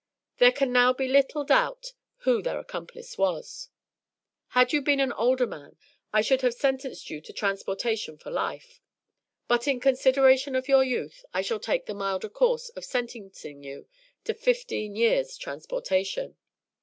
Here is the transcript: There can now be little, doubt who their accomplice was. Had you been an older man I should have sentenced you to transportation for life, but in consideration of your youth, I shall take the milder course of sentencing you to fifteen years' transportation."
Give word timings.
There 0.37 0.51
can 0.51 0.71
now 0.71 0.93
be 0.93 1.07
little, 1.07 1.43
doubt 1.43 1.93
who 2.25 2.41
their 2.41 2.57
accomplice 2.57 3.19
was. 3.19 3.69
Had 4.47 4.73
you 4.73 4.81
been 4.81 4.99
an 4.99 5.13
older 5.13 5.45
man 5.45 5.77
I 6.11 6.23
should 6.23 6.41
have 6.41 6.55
sentenced 6.55 7.11
you 7.11 7.21
to 7.21 7.31
transportation 7.31 8.17
for 8.17 8.31
life, 8.31 8.81
but 9.47 9.67
in 9.67 9.79
consideration 9.79 10.55
of 10.55 10.67
your 10.67 10.83
youth, 10.83 11.23
I 11.35 11.43
shall 11.43 11.59
take 11.59 11.85
the 11.85 11.93
milder 11.93 12.29
course 12.29 12.69
of 12.69 12.83
sentencing 12.83 13.61
you 13.61 13.85
to 14.23 14.33
fifteen 14.33 14.95
years' 14.95 15.37
transportation." 15.37 16.35